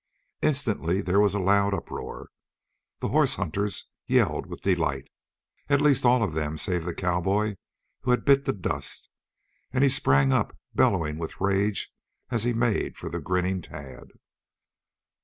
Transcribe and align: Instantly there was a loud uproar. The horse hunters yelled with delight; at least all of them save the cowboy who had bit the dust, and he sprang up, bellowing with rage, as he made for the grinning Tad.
Instantly 0.41 0.99
there 0.99 1.19
was 1.19 1.35
a 1.35 1.39
loud 1.39 1.75
uproar. 1.75 2.29
The 3.01 3.09
horse 3.09 3.35
hunters 3.35 3.85
yelled 4.07 4.47
with 4.47 4.63
delight; 4.63 5.07
at 5.69 5.79
least 5.79 6.05
all 6.05 6.23
of 6.23 6.33
them 6.33 6.57
save 6.57 6.85
the 6.85 6.93
cowboy 6.95 7.57
who 7.99 8.09
had 8.09 8.25
bit 8.25 8.45
the 8.45 8.51
dust, 8.53 9.09
and 9.71 9.83
he 9.83 9.89
sprang 9.91 10.33
up, 10.33 10.57
bellowing 10.73 11.19
with 11.19 11.39
rage, 11.39 11.91
as 12.31 12.45
he 12.45 12.51
made 12.51 12.97
for 12.97 13.09
the 13.09 13.19
grinning 13.19 13.61
Tad. 13.61 14.07